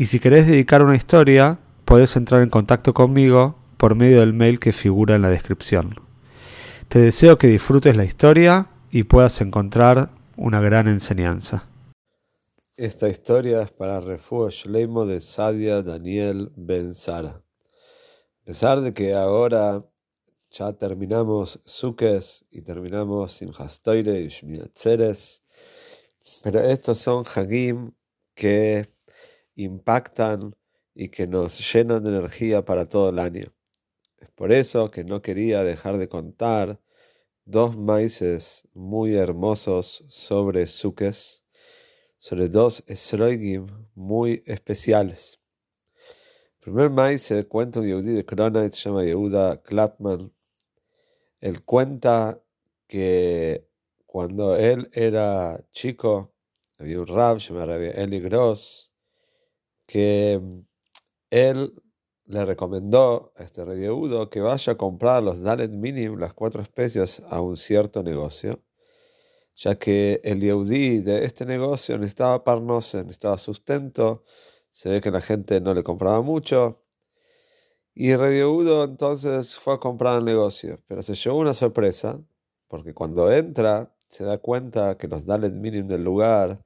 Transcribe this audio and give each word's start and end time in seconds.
y 0.00 0.06
si 0.06 0.18
querés 0.18 0.46
dedicar 0.46 0.82
una 0.82 0.96
historia, 0.96 1.58
podés 1.84 2.16
entrar 2.16 2.40
en 2.40 2.48
contacto 2.48 2.94
conmigo 2.94 3.56
por 3.76 3.94
medio 3.94 4.20
del 4.20 4.32
mail 4.32 4.58
que 4.58 4.72
figura 4.72 5.14
en 5.14 5.20
la 5.20 5.28
descripción. 5.28 5.94
Te 6.88 7.00
deseo 7.00 7.36
que 7.36 7.48
disfrutes 7.48 7.98
la 7.98 8.06
historia 8.06 8.70
y 8.90 9.02
puedas 9.02 9.42
encontrar 9.42 10.08
una 10.38 10.58
gran 10.58 10.88
enseñanza. 10.88 11.68
Esta 12.78 13.10
historia 13.10 13.60
es 13.60 13.72
para 13.72 14.00
Refugio 14.00 14.48
Shleimo 14.48 15.04
de 15.04 15.20
Sadia 15.20 15.82
Daniel 15.82 16.50
Ben 16.56 16.94
Sara. 16.94 17.42
A 18.40 18.44
pesar 18.46 18.80
de 18.80 18.94
que 18.94 19.12
ahora 19.12 19.82
ya 20.50 20.72
terminamos 20.72 21.60
Sukkot 21.66 22.46
y 22.50 22.62
terminamos 22.62 23.32
Simchas 23.32 23.82
Toire 23.82 24.18
y 24.18 24.28
Shminatzeres, 24.28 25.42
pero 26.42 26.60
estos 26.60 26.96
son 26.96 27.22
Hagim 27.34 27.92
que 28.34 28.88
impactan 29.64 30.54
y 30.94 31.08
que 31.08 31.26
nos 31.26 31.72
llenan 31.72 32.02
de 32.02 32.10
energía 32.10 32.64
para 32.64 32.88
todo 32.88 33.10
el 33.10 33.18
año. 33.18 33.52
Es 34.18 34.30
por 34.32 34.52
eso 34.52 34.90
que 34.90 35.04
no 35.04 35.22
quería 35.22 35.62
dejar 35.62 35.98
de 35.98 36.08
contar 36.08 36.80
dos 37.44 37.76
maíces 37.76 38.68
muy 38.74 39.16
hermosos 39.16 40.04
sobre 40.08 40.66
Sukkot, 40.66 41.16
sobre 42.18 42.48
dos 42.48 42.84
esroigim 42.86 43.66
muy 43.94 44.42
especiales. 44.46 45.40
El 46.60 46.60
primer 46.60 46.90
maíz 46.90 47.22
se 47.22 47.46
cuenta 47.46 47.80
un 47.80 47.86
yehudí 47.86 48.12
de 48.12 48.24
Kronait, 48.26 48.72
se 48.72 48.88
llama 48.88 49.04
Yehuda 49.04 49.62
Klapman. 49.62 50.30
Él 51.40 51.64
cuenta 51.64 52.42
que 52.86 53.66
cuando 54.04 54.56
él 54.56 54.90
era 54.92 55.64
chico, 55.72 56.34
había 56.78 57.00
un 57.00 57.06
rab 57.06 57.38
llamado 57.38 57.74
Eli 57.74 58.20
Gross, 58.20 58.89
que 59.90 60.40
él 61.30 61.74
le 62.26 62.44
recomendó 62.44 63.32
a 63.36 63.42
este 63.42 63.64
rey 63.64 63.88
que 64.30 64.40
vaya 64.40 64.72
a 64.72 64.76
comprar 64.76 65.20
los 65.20 65.42
Dalet 65.42 65.72
Minim, 65.72 66.16
las 66.16 66.32
cuatro 66.32 66.62
especias, 66.62 67.20
a 67.28 67.40
un 67.40 67.56
cierto 67.56 68.04
negocio, 68.04 68.62
ya 69.56 69.74
que 69.80 70.20
el 70.22 70.40
Yehudí 70.40 71.00
de 71.00 71.24
este 71.24 71.44
negocio 71.44 71.98
necesitaba 71.98 72.44
parnose, 72.44 72.98
necesitaba 72.98 73.36
sustento, 73.36 74.22
se 74.70 74.90
ve 74.90 75.00
que 75.00 75.10
la 75.10 75.20
gente 75.20 75.60
no 75.60 75.74
le 75.74 75.82
compraba 75.82 76.22
mucho, 76.22 76.84
y 77.92 78.10
el 78.10 78.20
rey 78.20 78.40
entonces 78.84 79.56
fue 79.56 79.74
a 79.74 79.78
comprar 79.78 80.18
el 80.18 80.24
negocio, 80.24 80.80
pero 80.86 81.02
se 81.02 81.14
llevó 81.16 81.38
una 81.38 81.52
sorpresa, 81.52 82.20
porque 82.68 82.94
cuando 82.94 83.32
entra 83.32 83.92
se 84.06 84.22
da 84.22 84.38
cuenta 84.38 84.96
que 84.96 85.08
los 85.08 85.26
Dalet 85.26 85.52
Minim 85.52 85.88
del 85.88 86.04
lugar, 86.04 86.64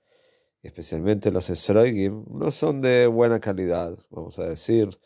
especialmente 0.67 1.31
los 1.31 1.51
Esroigim, 1.51 2.25
no 2.31 2.51
son 2.51 2.81
de 2.81 3.07
buena 3.07 3.41
calidad, 3.41 3.99
vamos 4.11 4.39
a 4.39 4.49
decir, 4.49 4.99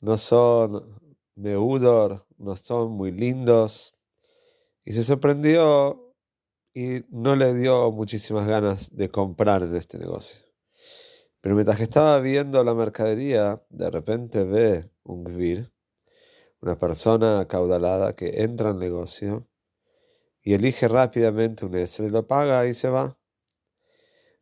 no 0.00 0.16
son 0.16 0.98
Meudor, 1.36 2.26
no 2.38 2.56
son 2.56 2.92
muy 2.92 3.12
lindos, 3.12 3.94
y 4.84 4.92
se 4.92 5.04
sorprendió 5.04 6.14
y 6.72 7.04
no 7.10 7.36
le 7.36 7.54
dio 7.54 7.92
muchísimas 7.92 8.48
ganas 8.48 8.94
de 8.96 9.10
comprar 9.10 9.62
en 9.62 9.76
este 9.76 9.98
negocio. 9.98 10.40
Pero 11.42 11.54
mientras 11.54 11.76
que 11.76 11.84
estaba 11.84 12.18
viendo 12.20 12.64
la 12.64 12.74
mercadería, 12.74 13.62
de 13.68 13.90
repente 13.90 14.44
ve 14.44 14.90
un 15.02 15.24
gvir, 15.24 15.72
una 16.60 16.78
persona 16.78 17.40
acaudalada 17.40 18.16
que 18.16 18.42
entra 18.42 18.70
al 18.70 18.78
negocio 18.78 19.46
y 20.42 20.54
elige 20.54 20.88
rápidamente 20.88 21.66
un 21.66 21.74
esre, 21.74 22.10
lo 22.10 22.26
paga 22.26 22.66
y 22.66 22.72
se 22.72 22.88
va. 22.88 23.17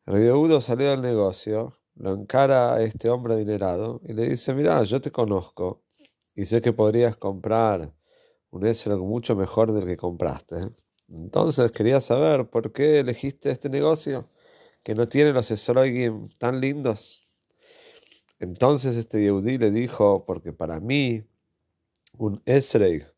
El 0.06 0.60
salió 0.60 0.90
del 0.90 1.02
negocio, 1.02 1.80
lo 1.96 2.14
encara 2.14 2.74
a 2.74 2.82
este 2.82 3.10
hombre 3.10 3.34
adinerado 3.34 4.00
y 4.04 4.12
le 4.12 4.28
dice, 4.28 4.54
mira, 4.54 4.80
yo 4.84 5.00
te 5.00 5.10
conozco 5.10 5.82
y 6.32 6.44
sé 6.44 6.60
que 6.60 6.72
podrías 6.72 7.16
comprar 7.16 7.92
un 8.50 8.66
esre 8.66 8.94
mucho 8.94 9.34
mejor 9.34 9.72
del 9.72 9.84
que 9.84 9.96
compraste. 9.96 10.56
Entonces 11.08 11.72
quería 11.72 12.00
saber 12.00 12.48
por 12.48 12.72
qué 12.72 13.00
elegiste 13.00 13.50
este 13.50 13.68
negocio 13.68 14.30
que 14.84 14.94
no 14.94 15.08
tiene 15.08 15.32
los 15.32 15.50
esroigim 15.50 16.28
tan 16.38 16.60
lindos. 16.60 17.26
Entonces 18.38 18.94
este 18.96 19.20
Yehudi 19.20 19.58
le 19.58 19.72
dijo, 19.72 20.24
porque 20.24 20.52
para 20.52 20.78
mí 20.78 21.24
un 22.16 22.40
esreig 22.44 23.12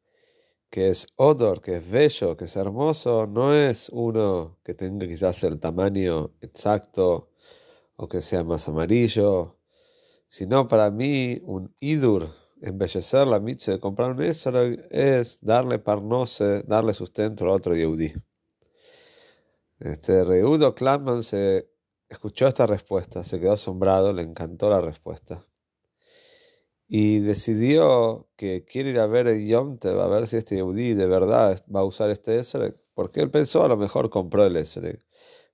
que 0.71 0.89
es 0.89 1.06
odor, 1.17 1.61
que 1.61 1.77
es 1.77 1.91
bello, 1.91 2.37
que 2.37 2.45
es 2.45 2.56
hermoso, 2.56 3.27
no 3.27 3.55
es 3.55 3.89
uno 3.91 4.59
que 4.65 4.75
tenga 4.75 5.06
quizás 5.06 5.43
el 5.45 5.59
tamaño 5.59 6.33
exacto 6.41 7.31
o 7.97 8.09
que 8.09 8.21
sea 8.23 8.45
más 8.45 8.69
amarillo, 8.69 9.57
sino 10.28 10.69
para 10.69 10.91
mí 10.91 11.41
un 11.45 11.75
idur, 11.81 12.31
embellecer 12.61 13.27
la 13.27 13.41
mitzvah 13.41 13.75
de 13.75 13.81
comprar 13.81 14.11
un 14.12 14.23
esreig 14.23 14.87
es 14.91 15.39
darle 15.41 15.78
parnose, 15.78 16.62
darle 16.65 16.93
sustento 16.95 17.47
a 17.47 17.53
otro 17.53 17.75
Yehudi. 17.75 18.12
Este 19.81 20.25
Reudo 20.25 20.75
Klamman 20.75 21.23
se 21.23 21.71
escuchó 22.09 22.47
esta 22.49 22.67
respuesta, 22.67 23.25
se 23.25 23.39
quedó 23.41 23.53
asombrado, 23.53 24.12
le 24.12 24.23
encantó 24.23 24.69
la 24.71 24.81
respuesta. 24.81 25.47
Y 26.91 27.21
decidió 27.21 28.28
que 28.37 28.65
quiere 28.65 28.91
ir 28.91 29.00
a 29.00 29.06
ver 29.06 29.28
el 29.28 29.47
Yomte, 29.47 29.88
a 29.91 30.06
ver 30.06 30.26
si 30.26 30.38
este 30.38 30.56
Yehudi 30.56 30.94
de 30.94 31.06
verdad 31.06 31.62
va 31.75 31.81
a 31.81 31.84
usar 31.84 32.10
este 32.10 32.38
Esrek, 32.38 32.81
porque 32.94 33.21
él 33.21 33.31
pensó 33.31 33.62
a 33.62 33.69
lo 33.69 33.76
mejor 33.76 34.09
compró 34.09 34.47
el 34.47 34.56
Esrek 34.56 35.04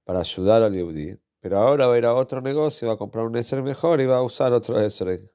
para 0.05 0.21
ayudar 0.21 0.63
al 0.63 0.73
Yehudi, 0.73 1.19
pero 1.41 1.59
ahora 1.59 1.89
va 1.89 1.95
a 1.95 1.99
ir 1.99 2.07
a 2.07 2.15
otro 2.15 2.41
negocio, 2.41 2.87
va 2.87 2.95
a 2.95 2.99
comprar 2.99 3.27
un 3.27 3.37
Esrek 3.37 3.65
mejor 3.65 4.01
y 4.01 4.07
va 4.07 4.19
a 4.19 4.23
usar 4.23 4.53
otro 4.53 4.81
Esrek. 4.81 5.29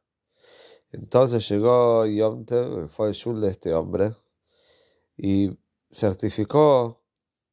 Entonces 0.91 1.47
llegó 1.49 2.05
Yomte, 2.05 2.87
fue 2.87 3.09
el 3.09 3.13
shul 3.13 3.41
de 3.41 3.49
este 3.49 3.73
hombre, 3.73 4.13
y 5.17 5.51
certificó 5.91 7.03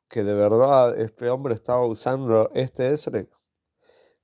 que 0.09 0.23
de 0.23 0.35
verdad 0.35 0.99
este 1.01 1.29
hombre 1.31 1.55
estaba 1.55 1.85
usando 1.85 2.51
este 2.55 2.93
Esrek. 2.93 3.36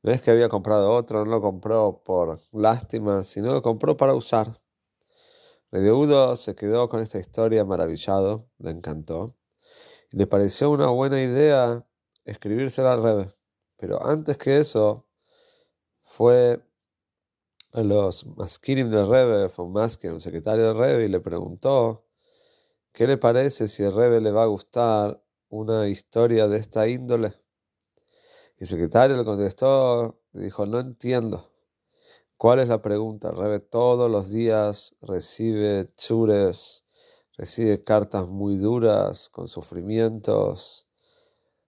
No 0.03 0.11
es 0.13 0.21
que 0.21 0.33
había 0.33 0.49
comprado 0.49 0.93
otro, 0.93 1.25
no 1.25 1.31
lo 1.31 1.41
compró 1.41 2.03
por 2.05 2.41
lástima, 2.53 3.23
sino 3.23 3.53
lo 3.53 3.63
compró 3.63 3.97
para 3.97 4.15
usar. 4.15 4.61
Udo 5.73 6.37
se 6.37 6.55
quedó 6.55 6.89
con 6.89 7.01
esta 7.01 7.19
historia 7.19 7.65
maravillado, 7.65 8.49
le 8.59 8.71
encantó. 8.73 9.37
Y 10.11 10.19
le 10.19 10.27
pareció 10.27 10.71
una 10.71 10.89
buena 10.89 11.23
idea 11.23 11.87
escribírsela 12.25 12.93
al 12.95 13.03
Rebe. 13.03 13.35
Pero 13.77 14.05
antes 14.05 14.37
que 14.39 14.59
eso, 14.59 15.07
fue 16.03 16.63
a 17.73 17.83
los 17.83 18.27
maskinim 18.37 18.91
del 18.91 19.09
Rebe, 19.09 19.49
fue 19.49 19.65
un 19.65 19.73
maskin, 19.73 20.13
un 20.13 20.21
secretario 20.21 20.67
del 20.69 20.79
Rebe, 20.79 21.05
y 21.07 21.09
le 21.09 21.21
preguntó 21.21 22.07
qué 22.93 23.07
le 23.07 23.19
parece 23.19 23.69
si 23.69 23.83
el 23.83 23.95
Rebe 23.95 24.21
le 24.21 24.33
va 24.33 24.43
a 24.45 24.47
gustar 24.47 25.23
una 25.49 25.89
historia 25.89 26.49
de 26.49 26.59
esta 26.59 26.89
índole? 26.89 27.42
Y 28.63 28.65
el 28.65 28.69
secretario 28.69 29.17
le 29.17 29.25
contestó, 29.25 30.21
dijo, 30.33 30.67
no 30.67 30.79
entiendo. 30.79 31.51
¿Cuál 32.37 32.61
es 32.61 32.69
la 32.69 32.81
pregunta? 32.81 33.33
Rebe 33.33 33.59
todos 33.59 34.09
los 34.09 34.31
días 34.31 34.95
recibe 35.03 35.93
chures, 35.97 36.85
recibe 37.37 37.83
cartas 37.83 38.29
muy 38.29 38.59
duras, 38.59 39.31
con 39.31 39.49
sufrimientos, 39.49 40.87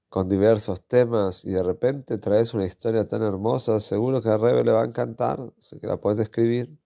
con 0.08 0.29
diversos 0.29 0.87
temas, 0.87 1.44
y 1.44 1.50
de 1.50 1.64
repente 1.64 2.17
traes 2.19 2.55
una 2.55 2.64
historia 2.64 3.08
tan 3.08 3.23
hermosa, 3.23 3.81
seguro 3.81 4.23
que 4.23 4.29
a 4.29 4.37
Rebe 4.38 4.62
le 4.62 4.70
va 4.70 4.82
a 4.82 4.87
encantar, 4.87 5.52
así 5.58 5.81
que 5.81 5.88
la 5.88 5.96
puedes 5.96 6.20
escribir. 6.20 6.79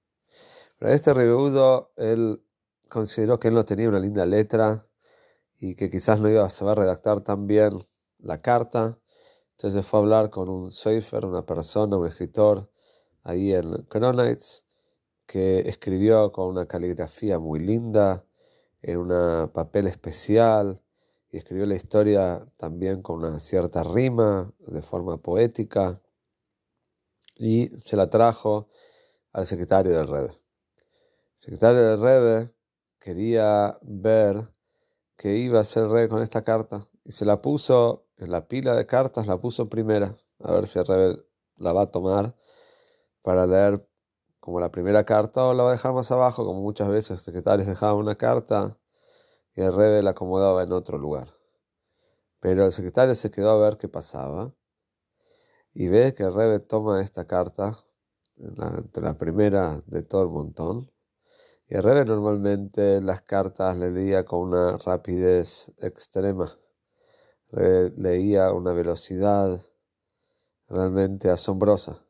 Pero 0.78 0.90
este 0.90 1.12
Rebeudo, 1.12 1.92
él 1.96 2.42
consideró 2.88 3.38
que 3.38 3.48
él 3.48 3.54
no 3.54 3.66
tenía 3.66 3.90
una 3.90 4.00
linda 4.00 4.24
letra, 4.24 4.86
y 5.58 5.74
que 5.74 5.90
quizás 5.90 6.18
no 6.18 6.30
iba 6.30 6.46
a 6.46 6.48
saber 6.48 6.78
redactar 6.78 7.20
tan 7.20 7.46
bien 7.46 7.86
la 8.16 8.40
carta. 8.40 8.98
Entonces 9.58 9.84
fue 9.84 9.98
a 9.98 10.02
hablar 10.04 10.30
con 10.30 10.48
un 10.48 10.70
Seifer, 10.70 11.24
una 11.24 11.44
persona, 11.44 11.96
un 11.96 12.06
escritor, 12.06 12.70
ahí 13.24 13.52
en 13.52 13.82
Cronite, 13.88 14.44
que 15.26 15.68
escribió 15.68 16.30
con 16.30 16.46
una 16.46 16.66
caligrafía 16.66 17.40
muy 17.40 17.58
linda, 17.58 18.24
en 18.82 18.98
un 18.98 19.50
papel 19.50 19.88
especial, 19.88 20.80
y 21.32 21.38
escribió 21.38 21.66
la 21.66 21.74
historia 21.74 22.48
también 22.56 23.02
con 23.02 23.24
una 23.24 23.40
cierta 23.40 23.82
rima, 23.82 24.52
de 24.60 24.80
forma 24.80 25.20
poética, 25.20 26.00
y 27.34 27.66
se 27.80 27.96
la 27.96 28.08
trajo 28.08 28.68
al 29.32 29.48
secretario 29.48 29.90
del 29.92 30.06
Rebe. 30.06 30.28
El 30.28 31.40
secretario 31.40 31.80
del 31.80 32.00
Rebe 32.00 32.54
quería 33.00 33.76
ver 33.82 34.52
qué 35.16 35.34
iba 35.36 35.58
a 35.58 35.62
hacer 35.62 35.90
el 35.90 36.08
con 36.08 36.22
esta 36.22 36.44
carta 36.44 36.88
y 37.04 37.10
se 37.10 37.24
la 37.24 37.42
puso 37.42 38.07
en 38.18 38.30
la 38.30 38.48
pila 38.48 38.74
de 38.74 38.86
cartas, 38.86 39.26
la 39.26 39.40
puso 39.40 39.68
primera, 39.68 40.16
a 40.40 40.52
ver 40.52 40.66
si 40.66 40.78
el 40.78 40.86
Rebe 40.86 41.24
la 41.56 41.72
va 41.72 41.82
a 41.82 41.90
tomar 41.90 42.36
para 43.22 43.46
leer 43.46 43.86
como 44.40 44.60
la 44.60 44.70
primera 44.70 45.04
carta 45.04 45.44
o 45.44 45.54
la 45.54 45.64
va 45.64 45.70
a 45.70 45.72
dejar 45.72 45.92
más 45.92 46.10
abajo, 46.10 46.44
como 46.44 46.60
muchas 46.60 46.88
veces 46.88 47.10
los 47.10 47.22
secretarios 47.22 47.68
dejaban 47.68 47.96
una 47.96 48.16
carta 48.16 48.78
y 49.54 49.62
el 49.62 49.74
Rebe 49.74 50.02
la 50.02 50.10
acomodaba 50.10 50.62
en 50.62 50.72
otro 50.72 50.98
lugar. 50.98 51.34
Pero 52.40 52.64
el 52.64 52.72
secretario 52.72 53.14
se 53.14 53.30
quedó 53.30 53.50
a 53.50 53.58
ver 53.58 53.76
qué 53.76 53.88
pasaba 53.88 54.54
y 55.74 55.88
ve 55.88 56.14
que 56.14 56.24
el 56.24 56.34
Rebe 56.34 56.60
toma 56.60 57.02
esta 57.02 57.26
carta, 57.26 57.72
entre 58.36 59.02
la 59.02 59.18
primera 59.18 59.82
de 59.86 60.02
todo 60.02 60.22
el 60.22 60.28
montón, 60.28 60.90
y 61.66 61.74
el 61.76 61.82
Rebe 61.82 62.04
normalmente 62.04 63.00
las 63.00 63.22
cartas 63.22 63.76
le 63.76 63.90
leía 63.90 64.24
con 64.24 64.40
una 64.40 64.78
rapidez 64.78 65.72
extrema, 65.78 66.58
leía 67.50 68.46
a 68.46 68.52
una 68.52 68.72
velocidad 68.72 69.60
realmente 70.68 71.30
asombrosa. 71.30 72.04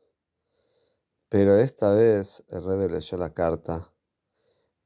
Pero 1.29 1.57
esta 1.57 1.93
vez 1.93 2.43
Rebe 2.49 2.89
leyó 2.89 3.17
la 3.17 3.33
carta 3.33 3.93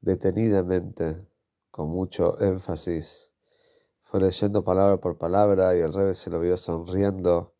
detenidamente, 0.00 1.26
con 1.70 1.88
mucho 1.88 2.38
énfasis. 2.40 3.32
Fue 4.02 4.20
leyendo 4.20 4.62
palabra 4.62 4.98
por 4.98 5.18
palabra 5.18 5.76
y 5.76 5.80
el 5.80 5.92
Rebe 5.92 6.14
se 6.14 6.30
lo 6.30 6.38
vio 6.40 6.56
sonriendo 6.56 7.54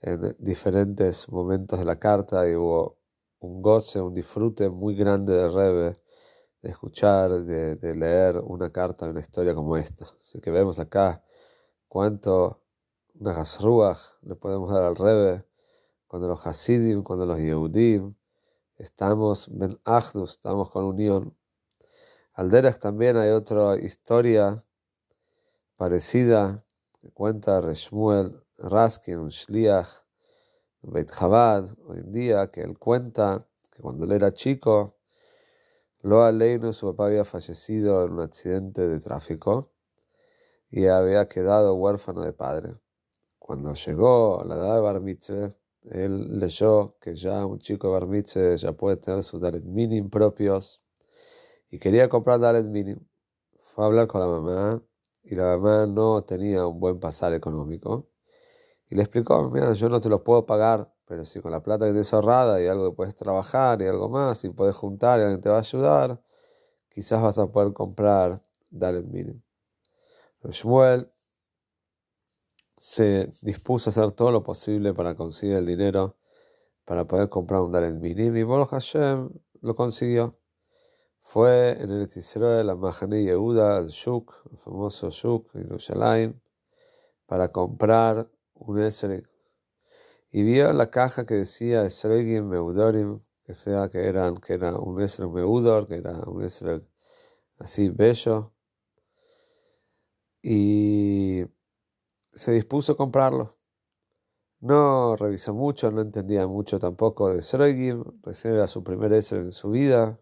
en 0.00 0.36
diferentes 0.38 1.28
momentos 1.28 1.78
de 1.78 1.84
la 1.84 1.98
carta 1.98 2.48
y 2.48 2.54
hubo 2.54 2.98
un 3.40 3.62
goce, 3.62 4.00
un 4.00 4.14
disfrute 4.14 4.68
muy 4.68 4.94
grande 4.94 5.34
del 5.34 5.52
Rebe 5.52 5.96
de 6.60 6.70
escuchar, 6.70 7.44
de, 7.44 7.94
leer 7.96 8.38
una 8.38 8.70
carta, 8.70 9.08
una 9.08 9.20
historia 9.20 9.54
como 9.54 9.76
esta. 9.76 10.06
Así 10.20 10.40
que 10.40 10.50
vemos 10.50 10.78
acá 10.78 11.24
cuánto 11.92 12.62
una 13.20 13.44
le 14.22 14.34
podemos 14.34 14.72
dar 14.72 14.84
al 14.84 14.96
Rebe 14.96 15.44
cuando 16.06 16.26
los 16.26 16.46
Hasidim, 16.46 17.02
cuando 17.02 17.26
los 17.26 17.38
Yehudim, 17.38 18.14
estamos 18.78 19.46
ben 19.50 19.78
Achdus, 19.84 20.30
estamos 20.30 20.70
con 20.70 20.86
unión. 20.86 21.36
Al 22.32 22.48
también 22.80 23.18
hay 23.18 23.28
otra 23.28 23.76
historia 23.76 24.64
parecida 25.76 26.64
que 26.98 27.10
cuenta 27.10 27.60
Reshmuel 27.60 28.42
Raskin, 28.56 29.18
un 29.18 29.28
Shliach, 29.28 29.88
Beit 30.80 31.10
Chabad, 31.10 31.66
hoy 31.86 31.98
en 31.98 32.10
día, 32.10 32.50
que 32.50 32.62
él 32.62 32.78
cuenta 32.78 33.46
que 33.70 33.82
cuando 33.82 34.06
él 34.06 34.12
era 34.12 34.32
chico, 34.32 34.96
Loa 36.00 36.32
Leino, 36.32 36.72
su 36.72 36.86
papá 36.86 37.08
había 37.08 37.26
fallecido 37.26 38.02
en 38.06 38.12
un 38.12 38.20
accidente 38.20 38.88
de 38.88 38.98
tráfico 38.98 39.72
y 40.72 40.86
había 40.86 41.28
quedado 41.28 41.74
huérfano 41.74 42.22
de 42.22 42.32
padre. 42.32 42.74
Cuando 43.38 43.74
llegó 43.74 44.40
a 44.40 44.44
la 44.46 44.54
edad 44.56 44.74
de 44.76 44.80
Bar 44.80 45.02
él 45.90 46.38
leyó 46.38 46.96
que 46.98 47.14
ya 47.14 47.44
un 47.44 47.58
chico 47.58 48.00
de 48.00 48.56
ya 48.56 48.72
puede 48.72 48.96
tener 48.96 49.22
sus 49.22 49.40
Dalet 49.40 49.64
Minim 49.64 50.08
propios 50.08 50.82
y 51.70 51.78
quería 51.78 52.08
comprar 52.08 52.40
Dalet 52.40 52.64
Minim. 52.64 52.98
Fue 53.74 53.84
a 53.84 53.88
hablar 53.88 54.06
con 54.06 54.22
la 54.22 54.26
mamá 54.28 54.82
y 55.22 55.34
la 55.34 55.58
mamá 55.58 55.86
no 55.86 56.24
tenía 56.24 56.66
un 56.66 56.80
buen 56.80 56.98
pasar 56.98 57.34
económico. 57.34 58.08
Y 58.88 58.94
le 58.94 59.02
explicó, 59.02 59.50
mira, 59.50 59.72
yo 59.74 59.88
no 59.90 60.00
te 60.00 60.08
lo 60.08 60.24
puedo 60.24 60.46
pagar, 60.46 60.90
pero 61.06 61.24
si 61.26 61.40
con 61.40 61.52
la 61.52 61.62
plata 61.62 61.84
que 61.86 61.92
tienes 61.92 62.12
ahorrada 62.14 62.62
y 62.62 62.66
algo 62.66 62.90
que 62.90 62.96
puedes 62.96 63.14
trabajar 63.14 63.82
y 63.82 63.86
algo 63.86 64.08
más 64.08 64.44
y 64.44 64.50
puedes 64.50 64.76
juntar 64.76 65.20
y 65.20 65.24
alguien 65.24 65.40
te 65.40 65.50
va 65.50 65.56
a 65.56 65.60
ayudar, 65.60 66.22
quizás 66.90 67.22
vas 67.22 67.38
a 67.38 67.46
poder 67.48 67.74
comprar 67.74 68.42
Dalet 68.70 69.06
Minim. 69.06 69.42
Shmuel 70.50 71.10
se 72.76 73.30
dispuso 73.42 73.88
a 73.88 73.92
hacer 73.92 74.12
todo 74.12 74.30
lo 74.30 74.42
posible 74.42 74.92
para 74.94 75.14
conseguir 75.14 75.56
el 75.56 75.66
dinero 75.66 76.16
para 76.84 77.06
poder 77.06 77.28
comprar 77.28 77.60
un 77.62 77.72
Dalet 77.72 77.94
Minim 77.94 78.36
y 78.36 78.42
Baruch 78.42 78.70
Hashem 78.70 79.30
lo 79.60 79.74
consiguió. 79.74 80.38
Fue 81.20 81.76
en 81.80 81.90
el 81.90 82.08
de 82.08 82.64
la 82.64 82.74
Mahane 82.74 83.22
Yehuda, 83.22 83.78
el 83.78 83.88
Shuk, 83.88 84.34
el 84.50 84.58
famoso 84.58 85.10
Shuk 85.10 85.48
en 85.54 86.42
para 87.26 87.52
comprar 87.52 88.28
un 88.54 88.80
Esreg. 88.80 89.26
Y 90.30 90.42
vio 90.42 90.72
la 90.72 90.90
caja 90.90 91.24
que 91.24 91.34
decía 91.34 91.84
Esregim 91.84 92.48
Meudorim, 92.48 93.20
que 93.44 93.54
sea 93.54 93.88
que, 93.88 94.06
eran, 94.06 94.38
que 94.38 94.54
era 94.54 94.76
un 94.76 95.00
Esreg 95.00 95.30
Meudor, 95.30 95.86
que 95.86 95.96
era 95.96 96.12
un 96.26 96.42
Esreg 96.42 96.82
así 97.58 97.88
bello. 97.88 98.52
Y 100.42 101.44
se 102.32 102.52
dispuso 102.52 102.92
a 102.92 102.96
comprarlo. 102.96 103.56
No 104.60 105.16
revisó 105.16 105.54
mucho, 105.54 105.90
no 105.90 106.02
entendía 106.02 106.46
mucho 106.46 106.78
tampoco 106.78 107.32
de 107.32 107.42
Sregim, 107.42 108.04
recién 108.22 108.54
era 108.54 108.68
su 108.68 108.84
primer 108.84 109.12
Esser 109.12 109.38
en 109.40 109.52
su 109.52 109.70
vida, 109.70 110.20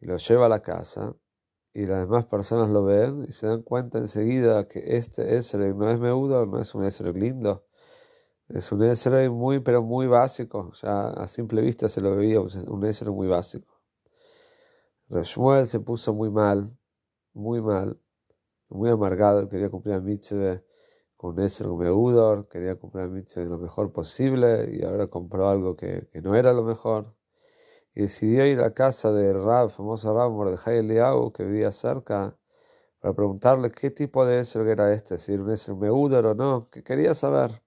y 0.00 0.06
lo 0.06 0.18
lleva 0.18 0.46
a 0.46 0.48
la 0.48 0.60
casa, 0.60 1.16
y 1.72 1.86
las 1.86 2.00
demás 2.00 2.26
personas 2.26 2.70
lo 2.70 2.84
ven 2.84 3.24
y 3.28 3.32
se 3.32 3.46
dan 3.46 3.62
cuenta 3.62 3.98
enseguida 3.98 4.66
que 4.66 4.96
este 4.96 5.36
Esser 5.36 5.74
no 5.74 5.90
es 5.90 5.98
meudo, 5.98 6.46
no 6.46 6.60
es 6.60 6.74
un 6.74 6.84
Esser 6.84 7.14
lindo, 7.16 7.66
es 8.48 8.72
un 8.72 8.82
Esser 8.82 9.30
muy, 9.30 9.60
pero 9.60 9.82
muy 9.82 10.06
básico, 10.06 10.72
ya 10.82 11.08
a 11.08 11.28
simple 11.28 11.62
vista 11.62 11.88
se 11.88 12.00
lo 12.00 12.16
veía 12.16 12.40
un 12.40 12.84
Esser 12.84 13.10
muy 13.10 13.26
básico. 13.26 13.80
Reshmuel 15.08 15.66
se 15.66 15.80
puso 15.80 16.14
muy 16.14 16.30
mal, 16.30 16.76
muy 17.32 17.60
mal, 17.62 17.98
muy 18.68 18.90
amargado, 18.90 19.48
quería 19.48 19.70
cumplir 19.70 19.94
a 19.94 20.00
mitzvah 20.00 20.62
con 21.16 21.38
ese 21.40 21.66
Meudor, 21.66 22.48
quería 22.48 22.76
comprar 22.78 23.08
mitzvah 23.08 23.44
lo 23.44 23.58
mejor 23.58 23.92
posible 23.92 24.70
y 24.72 24.84
ahora 24.84 25.08
compró 25.08 25.48
algo 25.48 25.76
que, 25.76 26.08
no 26.22 26.34
era 26.34 26.52
lo 26.52 26.62
mejor. 26.64 27.14
Y 27.94 28.02
decidió 28.02 28.46
ir 28.46 28.60
a 28.60 28.74
casa 28.74 29.12
del 29.12 29.42
Rab, 29.42 29.70
famoso 29.70 30.14
Rab 30.14 30.30
Mordejai 30.32 30.78
Eliau, 30.78 31.32
que 31.32 31.44
vivía 31.44 31.72
cerca, 31.72 32.36
para 33.00 33.14
preguntarle 33.14 33.70
qué 33.70 33.90
tipo 33.90 34.26
de 34.26 34.40
Esel 34.40 34.68
era 34.68 34.92
este, 34.92 35.18
si 35.18 35.34
era 35.34 35.42
un 35.44 35.50
Esel 35.50 35.76
Meudor 35.76 36.26
o 36.26 36.34
no, 36.34 36.68
que 36.70 36.82
quería 36.82 37.14
saber. 37.14 37.62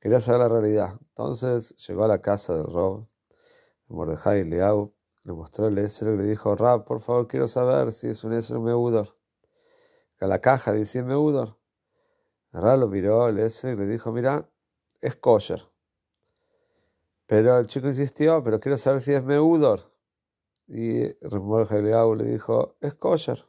Quería 0.00 0.20
saber 0.20 0.40
la 0.40 0.48
realidad. 0.48 0.98
Entonces 1.00 1.74
llegó 1.86 2.04
a 2.04 2.08
la 2.08 2.20
casa 2.20 2.54
del 2.56 2.66
Rab, 2.66 3.06
Mordejai 3.88 4.40
Eliau, 4.40 4.94
le 5.24 5.32
mostró 5.32 5.68
el 5.68 5.78
Esel 5.78 6.14
y 6.14 6.16
le 6.18 6.24
dijo, 6.24 6.56
Rab, 6.56 6.84
por 6.84 7.00
favor, 7.00 7.28
quiero 7.28 7.48
saber 7.48 7.92
si 7.92 8.08
es 8.08 8.24
un 8.24 8.32
Esel 8.34 8.60
Meudor. 8.60 9.21
Que 10.22 10.28
la 10.28 10.40
caja 10.40 10.70
dice 10.72 11.02
Meudor. 11.02 11.58
Rab 12.52 12.78
lo 12.78 12.86
miró 12.86 13.26
el 13.26 13.40
ese 13.40 13.72
y 13.72 13.76
le 13.76 13.88
dijo, 13.88 14.12
mira, 14.12 14.48
es 15.00 15.16
kosher. 15.16 15.60
Pero 17.26 17.58
el 17.58 17.66
chico 17.66 17.88
insistió, 17.88 18.40
pero 18.44 18.60
quiero 18.60 18.78
saber 18.78 19.00
si 19.00 19.12
es 19.12 19.24
meudor. 19.24 19.92
Y 20.68 21.12
Remuel 21.26 21.66
Eliau 21.68 22.14
le 22.14 22.22
dijo, 22.22 22.76
es 22.80 22.94
kosher. 22.94 23.44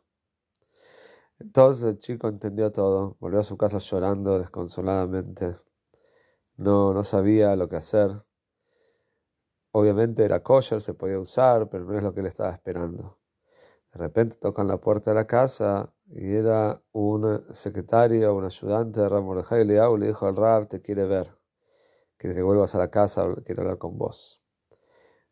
Entonces 1.38 1.84
el 1.84 2.00
chico 2.00 2.28
entendió 2.28 2.72
todo, 2.72 3.18
volvió 3.20 3.42
a 3.42 3.44
su 3.44 3.56
casa 3.56 3.78
llorando 3.78 4.40
desconsoladamente. 4.40 5.56
No, 6.58 6.92
no 6.92 7.04
sabía 7.04 7.56
lo 7.56 7.70
que 7.70 7.76
hacer. 7.76 8.26
Obviamente 9.74 10.26
era 10.26 10.42
kosher, 10.42 10.82
se 10.82 10.96
podía 10.96 11.20
usar, 11.20 11.70
pero 11.70 11.84
no 11.84 11.96
es 11.96 12.04
lo 12.04 12.16
que 12.16 12.22
él 12.22 12.26
estaba 12.26 12.50
esperando. 12.50 13.20
De 13.94 14.00
repente 14.00 14.38
tocan 14.38 14.68
la 14.68 14.78
puerta 14.78 15.12
de 15.12 15.16
la 15.16 15.28
casa 15.28 15.94
y 16.16 16.36
era 16.36 16.80
un 16.92 17.44
secretario, 17.54 18.36
un 18.36 18.46
ayudante 18.46 19.02
de 19.02 19.10
Ram 19.10 19.26
Mordejai 19.26 19.62
Eliau, 19.62 19.98
le 19.98 20.08
dijo 20.08 20.28
al 20.28 20.36
Rab, 20.36 20.68
te 20.68 20.80
quiere 20.80 21.06
ver, 21.06 21.36
quiere 22.18 22.36
que 22.36 22.44
vuelvas 22.44 22.76
a 22.76 22.78
la 22.78 22.92
casa, 22.92 23.28
quiere 23.44 23.62
hablar 23.62 23.80
con 23.80 23.98
vos. 23.98 24.44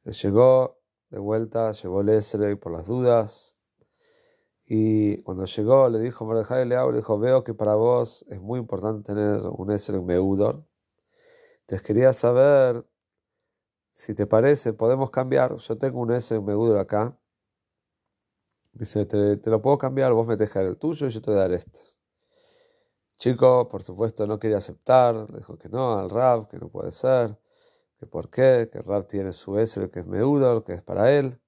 Llegó 0.06 0.80
de 1.12 1.20
vuelta, 1.20 1.72
llevó 1.74 2.02
el 2.02 2.10
Esrei 2.10 2.56
por 2.56 2.72
las 2.72 2.88
dudas, 2.88 3.56
y 4.66 5.22
cuando 5.22 5.46
llegó 5.46 5.88
le 5.90 6.00
dijo 6.00 6.26
Mordejai 6.26 6.64
Eliau, 6.64 6.90
le 6.90 6.98
dijo, 6.98 7.20
veo 7.20 7.44
que 7.44 7.54
para 7.54 7.76
vos 7.76 8.26
es 8.30 8.42
muy 8.42 8.60
importante 8.60 9.14
tener 9.14 9.42
un 9.42 9.70
Esrei 9.70 10.02
Meudor, 10.02 10.66
te 11.68 11.80
quería 11.80 12.12
saber 12.12 12.84
si 13.92 14.16
te 14.16 14.26
parece, 14.26 14.74
podemos 14.74 15.12
cambiar, 15.12 15.56
yo 15.58 15.78
tengo 15.78 16.00
un 16.00 16.12
Esrei 16.12 16.42
Meudor 16.42 16.80
acá, 16.80 17.21
Dice, 18.74 19.06
te, 19.06 19.50
lo 19.50 19.62
puedo 19.62 19.78
cambiar, 19.78 20.14
vos 20.14 20.26
me 20.26 20.38
dejas 20.38 20.64
el 20.64 20.78
tuyo 20.78 21.08
y 21.08 21.10
yo 21.10 21.22
te 21.22 21.32
daré 21.32 21.56
este. 21.56 21.80
Chico, 23.18 23.68
por 23.70 23.84
supuesto, 23.84 24.26
no 24.26 24.40
quería 24.40 24.58
aceptar, 24.58 25.30
le 25.30 25.38
dijo 25.40 25.58
que 25.58 25.70
no 25.70 26.00
al 26.00 26.10
rap, 26.10 26.50
que 26.50 26.58
no 26.58 26.70
puede 26.70 26.92
ser, 26.92 27.38
que 28.00 28.08
por 28.08 28.30
qué, 28.30 28.70
que 28.72 28.80
el 28.80 28.86
rap 28.86 29.08
tiene 29.08 29.34
su 29.34 29.58
el 29.60 29.92
que 29.92 30.00
es 30.00 30.08
Meudor, 30.08 30.64
que 30.64 30.74
es 30.74 30.82
para 30.82 31.12
él. 31.12 31.40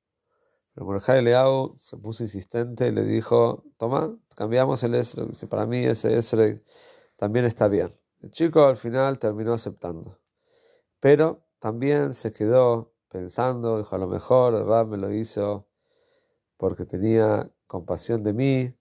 Pero 0.73 0.85
Mordejai 0.85 1.23
Leao 1.23 1.75
se 1.77 1.97
puso 1.97 2.23
insistente 2.23 2.87
y 2.87 2.91
le 2.91 3.03
dijo, 3.03 3.63
toma, 3.77 4.15
cambiamos 4.35 4.83
el 4.83 4.95
Esrog. 4.95 5.29
Dice, 5.29 5.47
para 5.47 5.65
mí 5.65 5.83
ese 5.85 6.17
Esrog 6.17 6.61
también 7.15 7.45
está 7.45 7.67
bien. 7.67 7.95
El 8.21 8.31
chico 8.31 8.63
al 8.65 8.77
final 8.77 9.19
terminó 9.19 9.53
aceptando. 9.53 10.19
Pero 10.99 11.43
también 11.59 12.13
se 12.13 12.33
quedó 12.33 12.93
pensando, 13.09 13.77
dijo 13.77 13.95
a 13.95 13.99
lo 13.99 14.07
mejor 14.07 14.53
Rab 14.65 14.87
me 14.87 14.97
lo 14.97 15.11
hizo 15.11 15.67
porque 16.57 16.85
tenía 16.85 17.51
compasión 17.67 18.23
de 18.23 18.33
mí, 18.33 18.75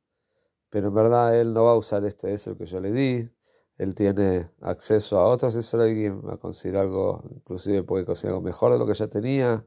pero 0.71 0.89
en 0.89 0.95
verdad 0.95 1.39
él 1.39 1.53
no 1.55 1.65
va 1.65 1.73
a 1.73 1.77
usar 1.77 2.05
este 2.05 2.33
eso 2.35 2.57
que 2.57 2.67
yo 2.67 2.81
le 2.81 2.93
di, 2.93 3.31
él 3.79 3.95
tiene 3.95 4.51
acceso 4.61 5.19
a 5.19 5.27
otros 5.27 5.57
Esrogim, 5.57 6.27
va 6.27 6.35
a 6.35 6.37
conseguir 6.39 6.77
algo, 6.79 7.23
inclusive 7.35 7.83
puede 7.83 8.05
conseguir 8.05 8.31
algo 8.31 8.43
mejor 8.43 8.73
de 8.73 8.79
lo 8.79 8.87
que 8.87 8.95
ya 8.95 9.09
tenía. 9.09 9.67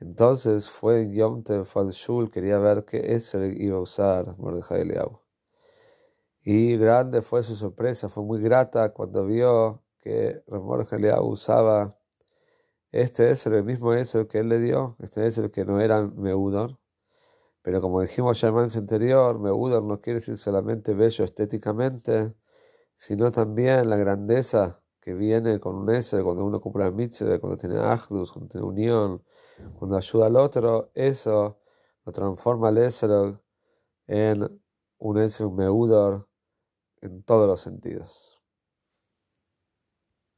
Entonces 0.00 0.70
fue 0.70 1.02
en 1.02 1.12
Yom 1.12 1.44
fue 1.66 1.90
Shul, 1.92 2.30
quería 2.30 2.58
ver 2.58 2.84
qué 2.84 3.14
Esrog 3.14 3.52
iba 3.52 3.76
a 3.78 3.80
usar 3.80 4.36
Mordejai 4.38 4.80
Eliyahu. 4.82 5.20
Y 6.42 6.76
grande 6.78 7.22
fue 7.22 7.42
su 7.42 7.54
sorpresa, 7.56 8.08
fue 8.08 8.24
muy 8.24 8.40
grata 8.40 8.92
cuando 8.94 9.26
vio 9.26 9.82
que 9.98 10.42
Mordejai 10.48 10.98
Eliyahu 11.00 11.26
usaba 11.28 11.96
este 12.92 13.30
es 13.30 13.46
el 13.46 13.62
mismo 13.62 13.92
Esrog 13.94 14.26
que 14.26 14.40
él 14.40 14.48
le 14.48 14.58
dio, 14.58 14.96
este 14.98 15.24
es 15.26 15.38
el 15.38 15.50
que 15.52 15.64
no 15.64 15.80
era 15.80 16.02
Meudor. 16.02 16.79
Pero 17.62 17.80
como 17.80 18.00
dijimos 18.00 18.40
ya 18.40 18.48
en 18.48 18.58
el 18.58 18.70
anterior, 18.74 19.38
Meudor 19.38 19.82
no 19.82 20.00
quiere 20.00 20.20
decir 20.20 20.36
solamente 20.38 20.94
bello 20.94 21.24
estéticamente, 21.24 22.34
sino 22.94 23.30
también 23.30 23.90
la 23.90 23.96
grandeza 23.96 24.80
que 25.00 25.14
viene 25.14 25.60
con 25.60 25.76
un 25.76 25.90
ese 25.90 26.22
cuando 26.22 26.44
uno 26.44 26.60
cumple 26.60 26.84
la 26.84 26.90
mitzvah, 26.90 27.38
cuando 27.38 27.56
tiene 27.56 27.78
achdus, 27.78 28.32
cuando 28.32 28.48
tiene 28.48 28.66
unión, 28.66 29.22
cuando 29.78 29.96
ayuda 29.96 30.26
al 30.26 30.36
otro, 30.36 30.90
eso 30.94 31.60
lo 32.04 32.12
transforma 32.12 32.68
al 32.68 32.78
Esrog 32.78 33.40
en 34.06 34.60
un 34.98 35.18
Esrog 35.18 35.54
Meudor 35.54 36.28
en 37.00 37.22
todos 37.22 37.46
los 37.46 37.60
sentidos. 37.60 38.39